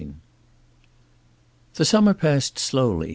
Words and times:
XXXV 0.01 0.13
The 1.75 1.85
summer 1.85 2.15
passed 2.15 2.57
slowly. 2.57 3.09